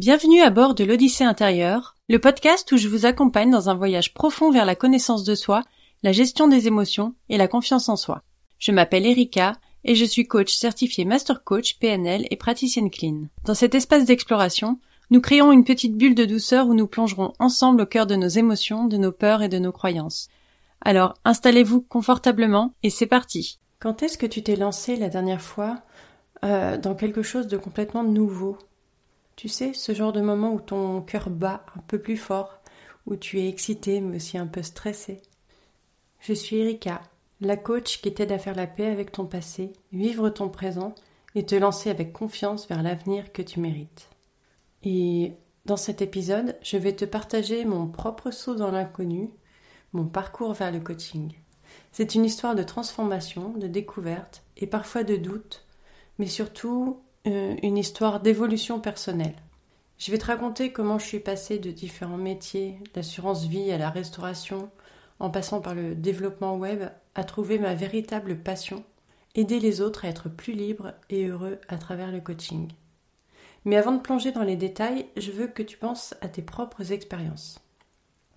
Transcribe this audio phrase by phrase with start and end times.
[0.00, 4.14] Bienvenue à bord de l'Odyssée intérieure, le podcast où je vous accompagne dans un voyage
[4.14, 5.64] profond vers la connaissance de soi,
[6.04, 8.22] la gestion des émotions et la confiance en soi.
[8.60, 13.22] Je m'appelle Erika et je suis coach certifié Master Coach PNL et praticienne clean.
[13.44, 14.78] Dans cet espace d'exploration,
[15.10, 18.28] nous créons une petite bulle de douceur où nous plongerons ensemble au cœur de nos
[18.28, 20.28] émotions, de nos peurs et de nos croyances.
[20.80, 23.58] Alors, installez-vous confortablement et c'est parti.
[23.80, 25.80] Quand est-ce que tu t'es lancé la dernière fois
[26.44, 28.58] euh, dans quelque chose de complètement nouveau?
[29.38, 32.58] Tu sais, ce genre de moment où ton cœur bat un peu plus fort,
[33.06, 35.22] où tu es excité mais aussi un peu stressé.
[36.18, 37.02] Je suis Erika,
[37.40, 40.92] la coach qui t'aide à faire la paix avec ton passé, vivre ton présent
[41.36, 44.10] et te lancer avec confiance vers l'avenir que tu mérites.
[44.82, 45.34] Et
[45.66, 49.30] dans cet épisode, je vais te partager mon propre saut dans l'inconnu,
[49.92, 51.32] mon parcours vers le coaching.
[51.92, 55.64] C'est une histoire de transformation, de découverte et parfois de doute,
[56.18, 59.36] mais surtout euh, une histoire d'évolution personnelle.
[59.98, 63.90] Je vais te raconter comment je suis passée de différents métiers, l'assurance vie à la
[63.90, 64.70] restauration,
[65.18, 66.84] en passant par le développement web,
[67.16, 68.84] à trouver ma véritable passion,
[69.34, 72.68] aider les autres à être plus libres et heureux à travers le coaching.
[73.64, 76.92] Mais avant de plonger dans les détails, je veux que tu penses à tes propres
[76.92, 77.60] expériences.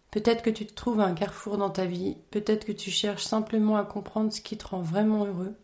[0.09, 3.23] Peut-être que tu te trouves à un carrefour dans ta vie, peut-être que tu cherches
[3.23, 5.55] simplement à comprendre ce qui te rend vraiment heureux.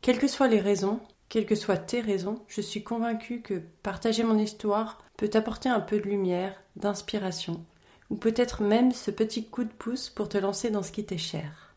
[0.00, 1.00] Quelles que soient les raisons,
[1.30, 5.80] quelles que soient tes raisons, je suis convaincue que partager mon histoire peut t'apporter un
[5.80, 7.64] peu de lumière, d'inspiration,
[8.10, 11.18] ou peut-être même ce petit coup de pouce pour te lancer dans ce qui t'est
[11.18, 11.76] cher.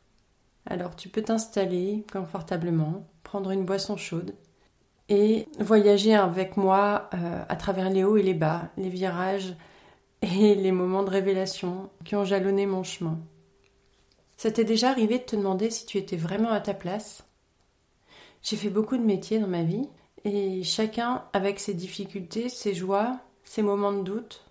[0.65, 4.33] Alors tu peux t'installer confortablement, prendre une boisson chaude
[5.07, 9.55] et voyager avec moi euh, à travers les hauts et les bas, les virages
[10.23, 13.19] et les moments de révélation qui ont jalonné mon chemin.
[14.35, 17.23] Ça t'est déjà arrivé de te demander si tu étais vraiment à ta place?
[18.43, 19.89] J'ai fait beaucoup de métiers dans ma vie
[20.25, 24.45] et chacun avec ses difficultés, ses joies, ses moments de doute.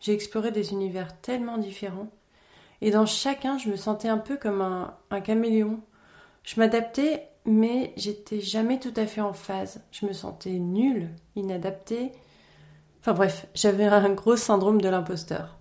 [0.00, 2.08] J'ai exploré des univers tellement différents
[2.80, 5.80] et dans chacun, je me sentais un peu comme un, un caméléon.
[6.42, 9.82] Je m'adaptais, mais j'étais jamais tout à fait en phase.
[9.90, 12.12] Je me sentais nulle, inadaptée.
[13.00, 15.58] Enfin bref, j'avais un gros syndrome de l'imposteur.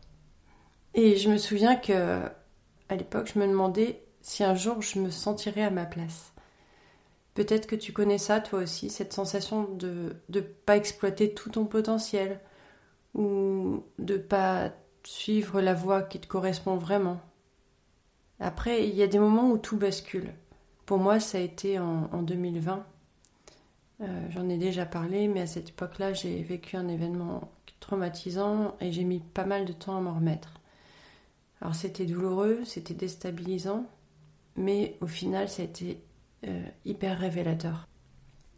[0.94, 2.22] Et je me souviens que
[2.90, 6.34] à l'époque, je me demandais si un jour je me sentirais à ma place.
[7.40, 11.64] Peut-être que tu connais ça toi aussi, cette sensation de ne pas exploiter tout ton
[11.64, 12.42] potentiel
[13.14, 14.74] ou de pas
[15.06, 17.22] suivre la voie qui te correspond vraiment.
[18.42, 20.34] Après, il y a des moments où tout bascule.
[20.86, 22.86] Pour moi, ça a été en, 2020.
[24.02, 28.92] Euh, j'en ai déjà parlé, mais à cette époque-là, j'ai vécu un événement traumatisant et
[28.92, 30.60] j'ai mis pas mal de temps à m'en remettre.
[31.62, 33.86] Alors c'était douloureux, c'était déstabilisant,
[34.58, 36.02] mais au final, ça a été
[36.86, 37.90] hyper révélateur.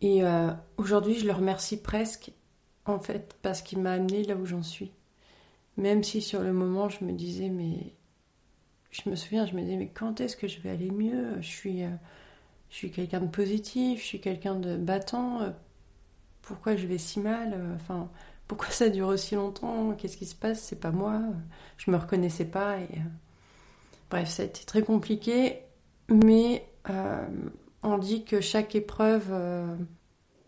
[0.02, 2.32] Et euh, aujourd'hui, je le remercie presque,
[2.86, 4.92] en fait, parce qu'il m'a amené là où j'en suis.
[5.78, 7.94] Même si sur le moment, je me disais, mais.
[8.90, 11.40] Je me souviens, je me disais, mais quand est-ce que je vais aller mieux?
[11.40, 11.90] Je suis, euh,
[12.70, 15.54] je suis quelqu'un de positif, je suis quelqu'un de battant.
[16.42, 17.58] pourquoi je vais si mal?
[17.76, 18.10] Enfin,
[18.48, 19.94] pourquoi ça dure aussi longtemps?
[19.94, 20.62] Qu'est-ce qui se passe?
[20.62, 21.22] C'est pas moi.
[21.78, 22.80] Je me reconnaissais pas.
[22.80, 22.90] Et,
[24.10, 25.60] bref, ça a été très compliqué.
[26.10, 26.66] Mais
[27.84, 29.76] on dit que chaque épreuve euh,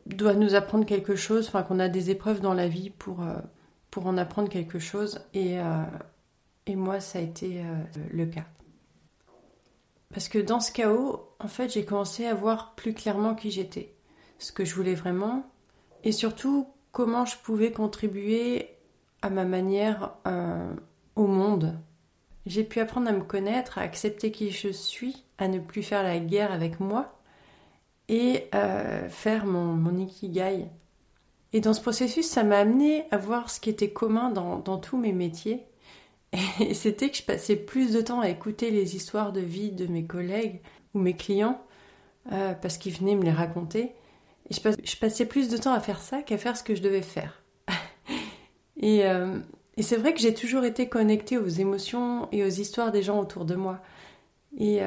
[0.06, 3.36] doit nous apprendre quelque chose, enfin qu'on a des épreuves dans la vie pour, euh,
[3.92, 5.22] pour en apprendre quelque chose.
[5.34, 5.84] Et, euh,
[6.68, 7.64] et moi, ça a été
[8.12, 8.46] le cas.
[10.14, 13.96] Parce que dans ce chaos, en fait, j'ai commencé à voir plus clairement qui j'étais,
[14.38, 15.46] ce que je voulais vraiment,
[16.04, 18.70] et surtout comment je pouvais contribuer
[19.22, 20.14] à ma manière
[21.16, 21.78] au monde.
[22.46, 26.04] J'ai pu apprendre à me connaître, à accepter qui je suis, à ne plus faire
[26.04, 27.14] la guerre avec moi,
[28.54, 30.68] euh, faire mon, mon, ikigai.
[31.54, 34.98] Et dans ce processus, ça m'a amené à voir ce qui était commun dans, tous
[34.98, 35.66] mes métiers.
[36.60, 39.88] Et c'était que je passais plus de temps à écouter les histoires de vie de
[39.88, 40.62] mes collègues
[40.94, 41.62] ou mes clients,
[42.32, 43.94] euh, parce qu'ils venaient me les raconter.
[44.50, 47.02] Et je, passais plus de temps à faire ça qu'à faire ce que je devais
[47.02, 47.44] faire.
[48.78, 49.40] et, euh,
[49.78, 53.20] et c'est vrai que j'ai toujours été connectée aux émotions et aux histoires des gens
[53.20, 53.80] autour de moi.
[54.58, 54.82] Et,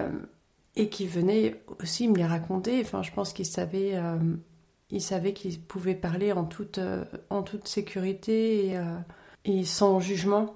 [0.77, 2.81] et qui venait aussi me les raconter.
[2.83, 4.19] Enfin, je pense qu'il savait, euh,
[4.91, 8.99] il savait qu'il pouvait parler en toute, euh, en toute sécurité et, euh,
[9.47, 10.55] et, sans jugement.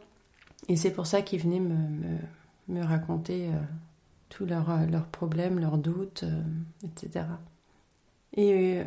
[0.68, 2.18] Et c'est pour ça qu'il venait me,
[2.68, 3.48] me, raconter
[4.28, 6.24] tous leurs, leurs problèmes, leurs doutes,
[6.84, 7.24] etc.
[8.36, 8.80] Et,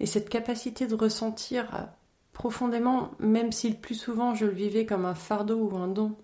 [0.00, 1.88] et cette capacité de ressentir
[2.32, 6.16] profondément, même si le plus souvent je le vivais comme un fardeau ou un don,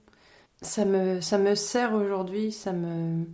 [0.63, 3.27] ça me, ça me sert aujourd'hui, ça me,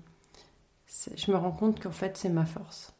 [1.14, 2.92] je me rends compte qu'en fait c'est ma force.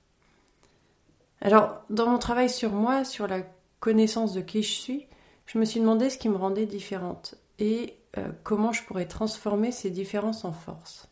[1.41, 3.43] Alors, dans mon travail sur moi, sur la
[3.81, 5.07] connaissance de qui je suis,
[5.47, 9.71] je me suis demandé ce qui me rendait différente et euh, comment je pourrais transformer
[9.71, 11.09] ces différences en force.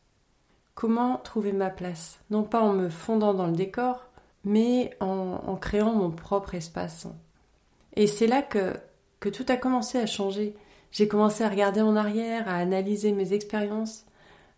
[0.75, 2.19] Comment trouver ma place?
[2.31, 4.07] Non pas en me fondant dans le décor,
[4.45, 7.07] mais en, créant mon propre espace.
[7.95, 8.75] Et c'est là que,
[9.21, 10.55] tout a commencé à changer.
[10.93, 14.05] J'ai commencé à regarder en arrière, à analyser mes expériences,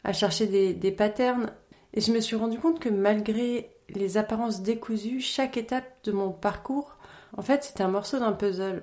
[0.05, 1.53] à chercher des patterns,
[1.95, 6.31] et je me suis rendu compte que malgré les apparences décousues, chaque étape de mon
[6.31, 6.99] parcours,
[7.37, 8.83] en fait, c'était un morceau d'un puzzle.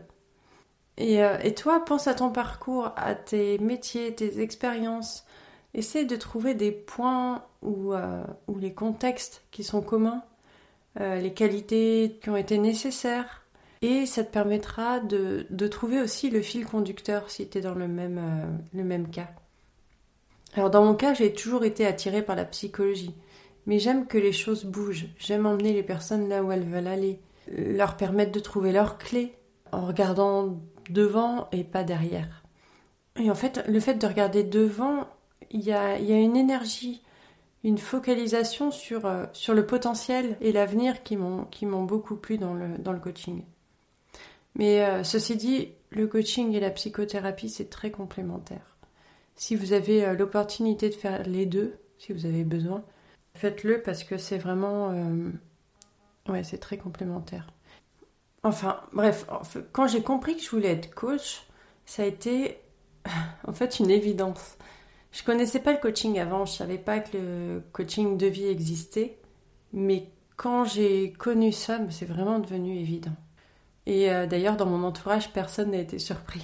[0.97, 5.25] Et, euh, toi, pense à ton parcours, à tes métiers, tes expériences.
[5.73, 8.23] Essaie de trouver des points ou euh,
[8.59, 10.23] les contextes qui sont communs,
[11.01, 13.43] euh, les qualités qui ont été nécessaires.
[13.81, 17.75] Et ça te permettra de, de trouver aussi le fil conducteur si tu es dans
[17.75, 19.29] le même, le même cas.
[20.55, 23.13] Alors dans mon cas, j'ai toujours été attirée par la psychologie.
[23.65, 25.07] Mais j'aime que les choses bougent.
[25.17, 27.19] J'aime emmener les personnes là où elles veulent aller.
[27.51, 29.33] Leur permettre de trouver leurs clés
[29.71, 30.57] en regardant
[30.89, 32.43] devant et pas derrière.
[33.19, 35.07] Et en fait, le fait de regarder devant,
[35.51, 37.01] il y a, une énergie,
[37.63, 42.77] une focalisation sur, euh, sur le potentiel et l'avenir qui m'ont beaucoup plu dans le,
[42.77, 43.43] dans le coaching.
[44.55, 48.74] Mais euh, ceci dit, le coaching et la psychothérapie, c'est très complémentaire.
[49.35, 52.83] Si vous avez euh, l'opportunité de faire les deux, si vous avez besoin,
[53.33, 54.93] faites-le parce que c'est vraiment...
[56.29, 57.47] ouais, c'est très complémentaire.
[58.43, 59.25] Enfin, bref,
[59.71, 61.47] quand j'ai compris que je voulais être coach,
[61.85, 62.59] ça a été
[63.47, 64.57] en fait une évidence.
[65.11, 69.17] Je connaissais pas le coaching avant, je savais pas que le coaching de vie existait,
[69.71, 73.15] mais quand j'ai connu ça, c'est vraiment devenu évident.
[73.85, 76.41] Et euh, d'ailleurs, dans mon entourage, personne n'a été surpris.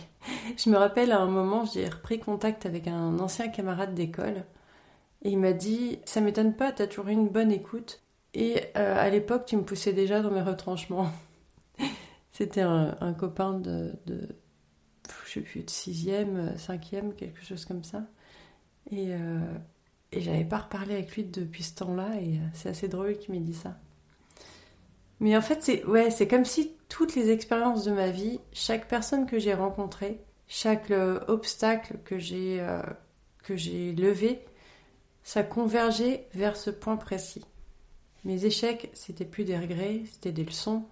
[0.57, 4.45] Je me rappelle à un moment, j'ai repris contact avec un ancien camarade d'école
[5.24, 8.01] et il m'a dit Ça m'étonne pas, t'as toujours eu une bonne écoute.
[8.33, 11.12] Et euh, à l'époque, tu me poussais déjà dans mes retranchements.
[12.31, 13.94] C'était un, copain de,
[15.25, 18.04] je sais plus, de sixième, cinquième, quelque chose comme ça.
[18.89, 19.39] Et, euh,
[20.12, 23.33] et j'avais pas reparlé avec lui depuis ce temps-là, et euh, c'est assez drôle qu'il
[23.33, 23.77] m'ait dit ça.
[25.19, 29.25] Mais en fait, c'est ouais, comme si toutes les expériences de ma vie, chaque personne
[29.25, 30.19] que j'ai rencontrée,
[30.53, 32.62] chaque euh, obstacle que j'ai
[33.44, 34.44] que j'ai levé,
[35.24, 37.45] ça convergeait vers ce point précis.
[38.25, 40.86] Mes échecs, c'était plus des regrets, c'était des leçons,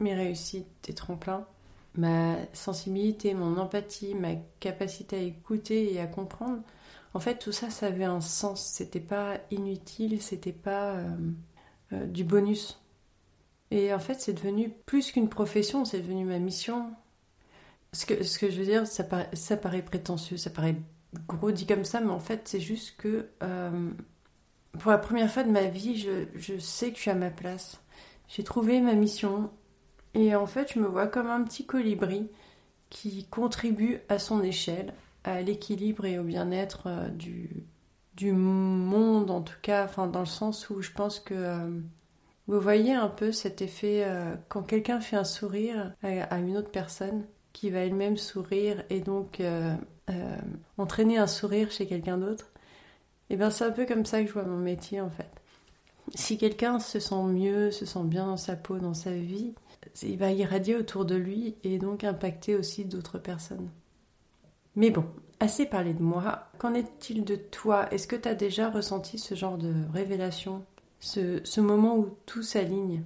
[0.00, 1.46] mes réussites, tes tremplins,
[1.94, 6.62] ma sensibilité, mon empathie, ma capacité à écouter et à comprendre,
[7.14, 8.64] en fait, tout ça, ça avait un sens.
[8.64, 11.16] C'était pas inutile, c'était pas euh,
[11.92, 12.80] euh, du bonus.
[13.70, 16.90] Et en fait, c'est devenu plus qu'une profession, c'est devenu ma mission.
[17.92, 20.76] Ce que, ce que je veux dire, ça paraît, ça paraît prétentieux, ça paraît
[21.26, 23.90] gros dit comme ça, mais en fait, c'est juste que euh,
[24.78, 27.30] pour la première fois de ma vie, je, je sais que je suis à ma
[27.30, 27.80] place.
[28.28, 29.50] J'ai trouvé ma mission
[30.14, 32.28] et en fait, je me vois comme un petit colibri
[32.90, 34.92] qui contribue à son échelle
[35.24, 37.64] à l'équilibre et au bien-être euh, du,
[38.14, 41.80] du monde, en tout cas, enfin, dans le sens où je pense que euh,
[42.46, 44.06] vous voyez un peu cet effet
[44.48, 47.26] quand quelqu'un fait un sourire à, une autre personne
[47.58, 49.42] qui va elle-même sourire et donc
[50.78, 52.52] entraîner un sourire chez quelqu'un d'autre.
[53.30, 55.28] Et bien c'est un peu comme ça que je vois mon métier en fait.
[56.14, 59.54] Si quelqu'un se sent mieux, se sent bien dans sa peau, dans sa vie,
[60.02, 63.68] il va irradier autour de lui et donc impacter aussi d'autres personnes.
[64.76, 65.04] Mais bon,
[65.40, 66.44] assez parlé de moi.
[66.58, 67.92] Qu'en est-il de toi?
[67.92, 70.64] Est-ce que tu as déjà ressenti ce genre de révélation?
[71.00, 73.02] Ce, ce moment où tout s'aligne?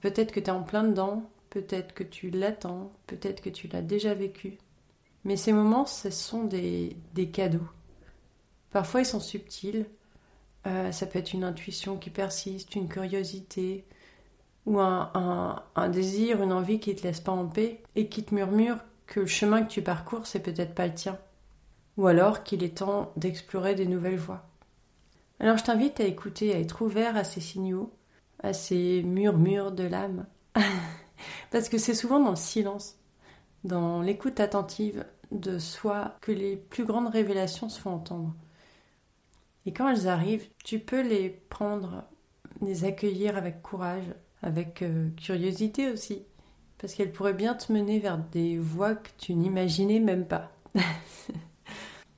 [0.00, 3.80] Peut-être que tu es en plein dedans, peut-être que tu l'attends, peut-être que tu l'as
[3.80, 4.58] déjà vécu.
[5.24, 7.66] Mais ces moments, ce sont des, des cadeaux.
[8.70, 9.86] Parfois, ils sont subtils.
[10.66, 13.86] Euh, ça peut être une intuition qui persiste, une curiosité,
[14.66, 18.34] ou un, un, désir, une envie qui te laisse pas en paix et qui te
[18.34, 21.18] murmure que le chemin que tu parcours, c'est peut-être pas le tien.
[21.96, 24.44] Ou alors qu'il est temps d'explorer des nouvelles voies.
[25.40, 27.94] Alors je t'invite à écouter, à être ouvert à ces signaux,
[28.42, 30.26] à ces murmures de l'âme.
[31.50, 32.98] Parce que c'est souvent dans le silence,
[33.64, 38.34] dans l'écoute attentive de soi que les plus grandes révélations se font entendre.
[39.64, 42.04] Et quand elles arrivent, tu peux les prendre,
[42.62, 44.04] les accueillir avec courage,
[44.42, 46.22] avec euh, curiosité aussi,
[46.78, 50.52] parce qu'elle pourrait bien te mener vers des voies que tu n'imaginais même pas.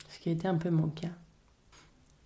[0.09, 1.09] Ce qui été un peu mon cas.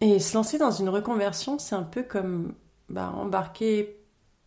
[0.01, 2.55] Et se lancer dans une reconversion, c'est un peu comme
[2.89, 4.02] bah, embarquer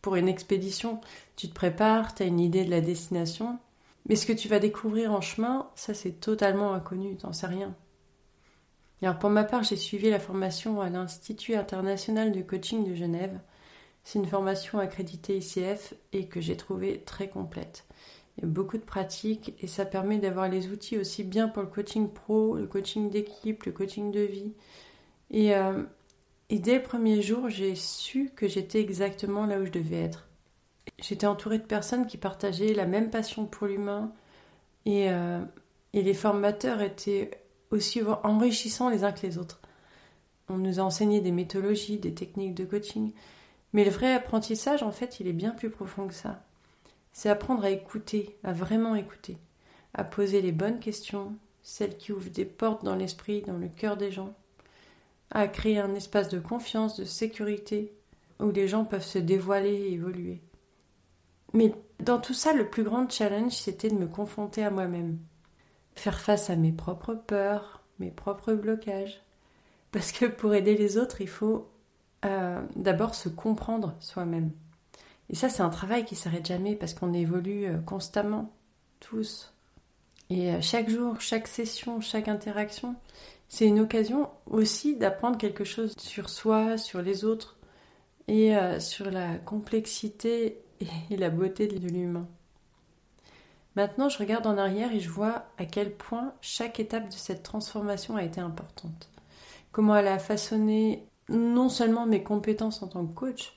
[0.05, 1.01] pour une expédition.
[1.35, 3.57] Tu te prépares, tu as une idée de la destination,
[4.07, 7.73] mais ce que tu vas découvrir en chemin, ça c'est totalement inconnu, t'en sais rien.
[9.01, 13.39] Alors pour ma part, j'ai suivi la formation à l'Institut international de coaching de Genève
[14.03, 17.85] c'est une formation accréditée ICF et que j'ai trouvée très complète.
[18.37, 21.63] Il y a beaucoup de pratiques et ça permet d'avoir les outils aussi bien pour
[21.63, 24.53] le coaching pro, le coaching d'équipe, le coaching de vie.
[25.31, 25.81] Et, euh,
[26.49, 30.27] et dès le premier jour, j'ai su que j'étais exactement là où je devais être.
[30.99, 34.13] J'étais entourée de personnes qui partageaient la même passion pour l'humain
[34.85, 35.43] et, euh,
[35.93, 37.31] et les formateurs étaient
[37.71, 39.59] aussi enrichissants les uns que les autres.
[40.47, 43.11] On nous a enseigné des méthodologies, des techniques de coaching,
[43.73, 46.43] mais le vrai apprentissage, en fait, il est bien plus profond que ça.
[47.11, 49.37] C'est apprendre à écouter, à vraiment écouter,
[49.95, 53.97] à poser les bonnes questions, celles qui ouvrent des portes dans l'esprit, dans le cœur
[53.97, 54.35] des gens,
[55.31, 57.93] à créer un espace de confiance, de sécurité,
[58.39, 60.41] où les gens peuvent se dévoiler et évoluer.
[61.53, 65.17] Mais dans tout ça, le plus grand challenge, c'était de me confronter à moi-même,
[65.95, 69.21] faire face à mes propres peurs, mes propres blocages.
[69.91, 71.69] Parce que pour aider les autres, il faut
[72.25, 74.51] euh, d'abord se comprendre soi-même.
[75.29, 78.53] Et ça, c'est un travail qui s'arrête jamais parce qu'on évolue euh, constamment,
[78.99, 79.53] tous.
[80.29, 82.95] Et euh, chaque jour, chaque session, chaque interaction,
[83.47, 87.57] c'est une occasion aussi d'apprendre quelque chose sur soi, sur les autres
[88.27, 90.61] et euh, sur la complexité
[91.09, 92.27] et la beauté de l'humain.
[93.75, 97.43] Maintenant, je regarde en arrière et je vois à quel point chaque étape de cette
[97.43, 99.09] transformation a été importante.
[99.71, 103.53] Comment elle a façonné non seulement mes compétences en tant que coach,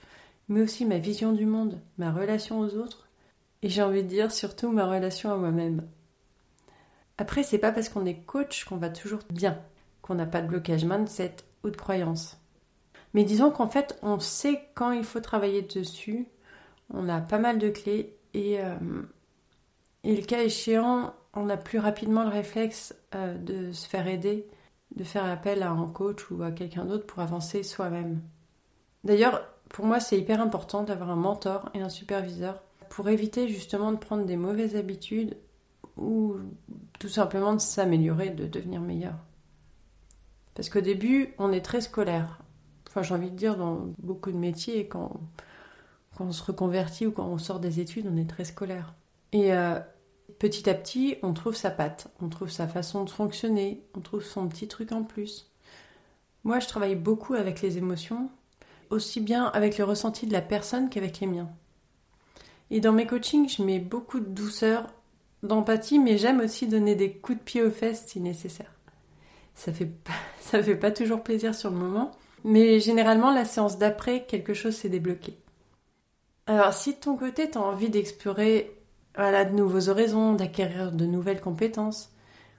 [0.49, 3.09] mais aussi ma vision du monde, ma relation aux autres,
[3.63, 5.87] et j'ai envie de dire surtout ma relation à moi-même.
[7.19, 9.61] Après, c'est pas parce qu'on est coach qu'on va toujours bien,
[10.09, 12.41] qu'on n'a pas de blocage mindset ou de croyance.
[13.13, 16.27] Mais disons qu'en fait, on sait quand il faut travailler dessus,
[16.93, 19.03] on a pas mal de clés, et, euh,
[20.05, 24.49] et le cas échéant, on a plus rapidement le réflexe euh, de se faire aider,
[24.97, 28.23] de faire appel à un coach ou à quelqu'un d'autre pour avancer soi-même.
[29.05, 33.93] D'ailleurs, pour moi, c'est hyper important d'avoir un mentor et un superviseur pour éviter justement
[33.93, 35.37] de prendre des mauvaises habitudes
[35.99, 36.37] ou
[36.99, 39.15] tout simplement de s'améliorer, de devenir meilleur.
[40.59, 42.41] Parce qu'au début, on est très scolaire.
[42.89, 45.21] Enfin, j'ai envie de dire, dans beaucoup de métiers, quand,
[46.17, 48.97] quand on se reconvertit ou quand on sort des études, on est très scolaire.
[49.31, 49.79] Et euh,
[50.41, 54.25] petit à petit, on trouve sa patte, on trouve sa façon de fonctionner, on trouve
[54.25, 55.49] son petit truc en plus.
[56.43, 58.29] Moi, je travaille beaucoup avec les émotions
[58.91, 61.51] aussi bien avec le ressenti de la personne qu'avec les miens.
[62.73, 64.89] Et dans mes coachings, je mets beaucoup de douceur,
[65.45, 68.73] d'empathie, mais j'aime aussi donner des coups de pied aux fesses si nécessaire.
[69.59, 72.13] Ça fait pas, ça fait pas toujours plaisir sur le moment,
[72.45, 75.37] mais généralement la séance d'après, quelque chose s'est débloqué.
[76.47, 78.71] Alors si de ton côté tu as envie d'explorer
[79.17, 82.13] voilà, de nouveaux horizons, d'acquérir de nouvelles compétences,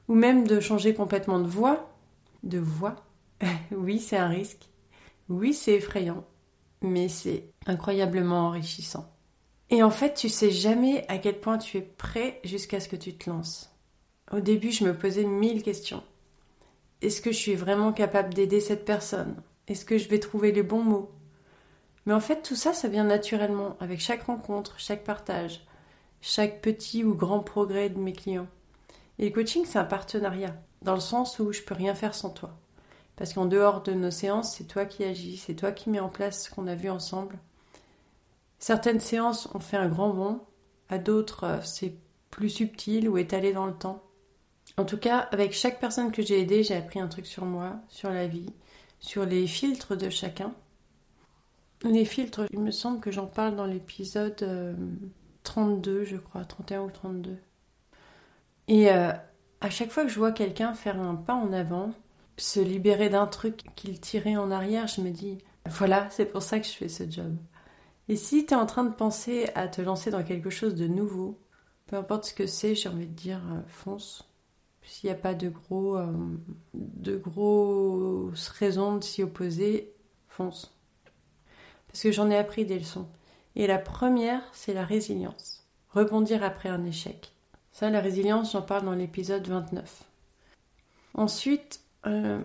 [0.10, 1.89] ou même de changer complètement de voie,
[2.44, 2.96] de voix,
[3.72, 4.70] oui c'est un risque,
[5.29, 6.25] oui, c'est effrayant,
[6.82, 9.10] mais c'est incroyablement enrichissant.
[9.70, 12.96] Et en fait, tu sais jamais à quel point tu es prêt jusqu'à ce que
[12.96, 13.72] tu te lances.
[14.32, 16.03] Au début, je me posais mille questions.
[17.01, 19.41] Est-ce que je suis vraiment capable d'aider cette personne?
[19.68, 21.12] Est-ce que je vais trouver les bons mots?
[22.06, 25.65] Mais en fait, tout ça, ça vient naturellement, avec chaque rencontre, chaque partage,
[26.22, 28.48] chaque petit ou grand progrès de mes clients.
[29.18, 32.32] Et le coaching, c'est un partenariat, dans le sens où je peux rien faire sans
[32.32, 32.58] toi.
[33.15, 36.10] Parce qu'en dehors de nos séances, c'est toi qui agis, c'est toi qui mets en
[36.10, 37.38] place ce qu'on a vu ensemble.
[38.60, 40.41] Certaines séances ont fait un grand bond,
[40.89, 41.96] à d'autres euh, c'est
[42.29, 44.03] plus subtil ou étalé dans le temps.
[44.80, 47.82] En tout cas, avec chaque personne que j'ai aidée, j'ai appris un truc sur moi,
[47.90, 48.54] sur la vie,
[49.02, 50.54] sur les filtres de chacun.
[51.84, 54.38] Les filtres, il me semble que j'en parle dans l'épisode
[55.44, 57.38] 32, euh, je crois, 31 ou 32.
[58.70, 59.12] Et euh,
[59.60, 61.92] à chaque fois que je vois quelqu'un faire un pas en avant,
[62.38, 66.58] se libérer d'un truc qu'il tirait en arrière, je me dis, voilà, c'est pour ça
[66.58, 67.36] que je fais ce job.
[68.08, 70.88] Et si tu es en train de penser à te lancer dans quelque chose de
[70.88, 71.38] nouveau,
[71.88, 74.30] peu importe ce que c'est, j'ai envie de dire, euh, fonce.
[74.89, 76.12] S'il n'y a pas de gros, euh,
[76.74, 79.93] de grosses raisons de s'y opposer,
[80.27, 80.74] fonce.
[81.88, 83.08] Parce que j'en ai appris des leçons.
[83.55, 85.63] Et la première, c'est la résilience.
[85.91, 87.31] Rebondir après un échec.
[87.72, 90.03] Ça, la résilience, j'en parle dans l'épisode 29.
[91.13, 92.41] Ensuite, euh,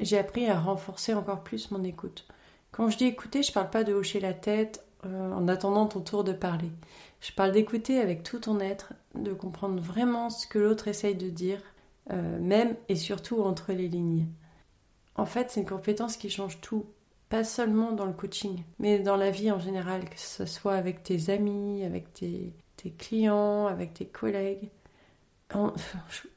[0.00, 2.26] j'ai appris à renforcer encore plus mon écoute.
[2.72, 6.00] Quand je dis écouter, je parle pas de hocher la tête euh, en attendant ton
[6.00, 6.70] tour de parler.
[7.20, 11.30] Je parle d'écouter avec tout ton être, de comprendre vraiment ce que l'autre essaye de
[11.30, 11.60] dire,
[12.12, 14.28] euh, même et surtout entre les lignes.
[15.16, 16.86] En fait, c'est une compétence qui change tout,
[17.28, 21.02] pas seulement dans le coaching, mais dans la vie en général, que ce soit avec
[21.02, 22.52] tes amis, avec tes,
[22.98, 24.70] clients, avec tes collègues.
[25.54, 25.72] On,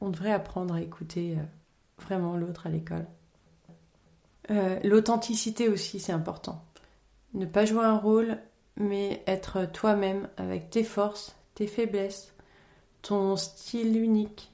[0.10, 1.36] devrait apprendre à écouter
[1.98, 3.06] vraiment l'autre à l'école.
[4.50, 6.64] Euh, l'authenticité aussi, c'est important.
[7.34, 8.38] Ne pas jouer un rôle,
[8.76, 12.34] mais être toi-même avec tes forces, tes faiblesses,
[13.02, 14.52] ton style unique.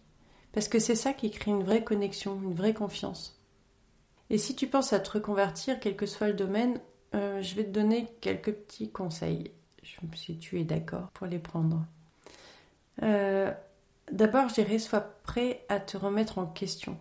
[0.55, 3.41] Parce que c'est ça qui crée une vraie connexion, une vraie confiance.
[4.31, 6.81] Et si tu penses à te reconvertir, quel que soit le domaine,
[7.15, 9.51] euh, je vais te donner quelques petits conseils,
[10.15, 11.85] si tu es d'accord pour les prendre.
[13.03, 13.53] Euh,
[14.13, 16.97] d'abord, je dirais, sois prêt à te remettre en question,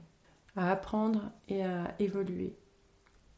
[0.56, 2.56] à apprendre et à évoluer.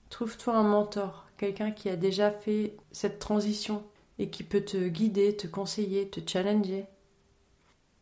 [0.10, 3.84] Trouve-toi un mentor, quelqu'un qui a déjà fait cette transition
[4.18, 6.86] et qui peut te guider, te conseiller, te challenger.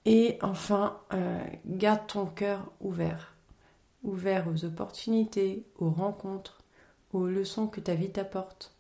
[0.06, 3.36] Et enfin, euh, garde ton cœur ouvert.
[4.04, 6.62] Ouvert aux opportunités, aux rencontres,
[7.14, 8.76] aux leçons que ta vie t'apporte.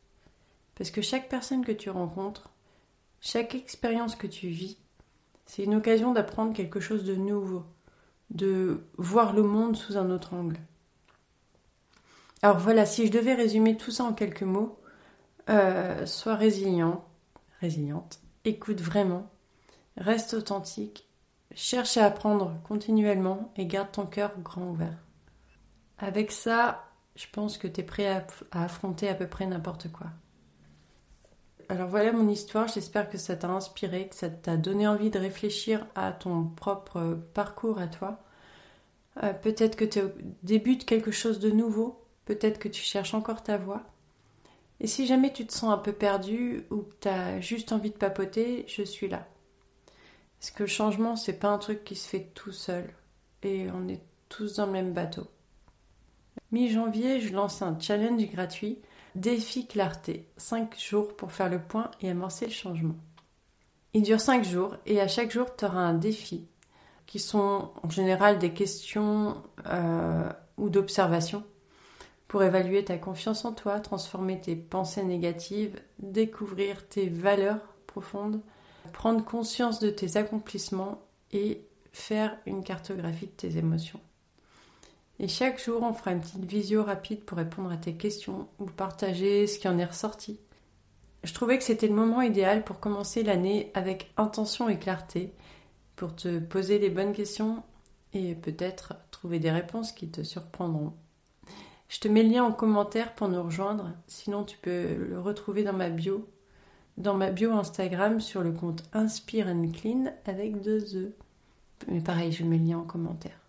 [0.75, 2.50] Parce que chaque personne que tu rencontres,
[3.22, 4.77] chaque expérience que tu vis,
[5.46, 7.63] c'est une occasion d'apprendre quelque chose de nouveau,
[8.32, 10.60] de voir le monde sous un autre angle.
[12.42, 14.77] Alors voilà, si je devais résumer tout ça en quelques mots,
[15.50, 17.06] euh, sois résilient,
[17.62, 19.30] résiliente, écoute vraiment,
[19.96, 21.08] reste authentique,
[21.55, 24.98] cherche à apprendre continuellement et garde ton cœur grand ouvert.
[25.98, 30.07] Avec ça, je pense que tu es prêt à, affronter à peu près n'importe quoi.
[31.69, 35.19] Alors voilà mon histoire, j'espère que ça t'a inspiré, que ça t'a donné envie de
[35.19, 38.19] réfléchir à ton propre parcours à toi.
[39.24, 40.00] Euh, peut-être que tu
[40.43, 43.83] débutes quelque chose de nouveau, peut-être que tu cherches encore ta voie.
[44.79, 47.91] Et si jamais tu te sens un peu perdu ou que tu as juste envie
[47.91, 49.25] de papoter, je suis là.
[50.43, 52.93] Parce que le changement, c'est pas un truc qui se fait tout seul.
[53.43, 55.25] Et on est tous dans le même bateau.
[56.51, 58.79] Mi-janvier, je lance un challenge gratuit
[59.15, 60.27] Défi Clarté.
[60.35, 62.95] 5 jours pour faire le point et amorcer le changement.
[63.93, 66.45] Il dure 5 jours et à chaque jour, tu auras un défi
[67.05, 71.45] qui sont en général des questions euh, ou d'observations
[72.27, 78.41] pour évaluer ta confiance en toi, transformer tes pensées négatives, découvrir tes valeurs profondes,
[78.91, 83.99] prendre conscience de tes accomplissements et faire une cartographie de tes émotions.
[85.19, 88.65] Et chaque jour, on fera une petite visio rapide pour répondre à tes questions ou
[88.65, 90.39] partager ce qui en est ressorti.
[91.24, 95.33] Je trouvais que c'était le moment idéal pour commencer l'année avec intention et clarté,
[95.96, 97.63] pour te poser les bonnes questions
[98.13, 100.93] et peut-être trouver des réponses qui te surprendront.
[101.87, 103.91] Je te mets le lien en commentaire pour nous rejoindre.
[104.07, 106.27] Sinon, tu peux le retrouver dans ma bio,
[106.98, 111.14] dans ma bio Instagram sur le compte Inspire and Clean avec deux E.
[111.88, 113.40] Mais pareil, je mets le lien en commentaire.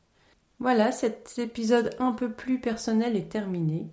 [0.59, 3.89] Voilà, cet épisode un peu plus personnel est terminé.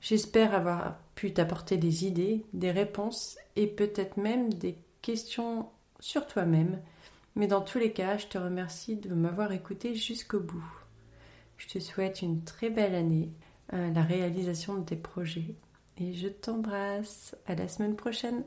[0.00, 6.80] J'espère avoir pu t'apporter des idées, des réponses et peut-être même des questions sur toi-même.
[7.36, 10.64] Mais dans tous les cas, je te remercie de m'avoir écouté jusqu'au bout.
[11.58, 13.30] Je te souhaite une très belle année
[13.72, 15.54] la réalisation de tes projets.
[15.98, 17.36] Et je t'embrasse.
[17.46, 18.42] À la semaine prochaine.